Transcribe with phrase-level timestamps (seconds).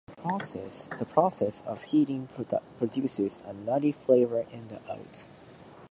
[0.97, 2.27] The process of heating
[2.79, 5.29] produces a nutty flavour in the oats.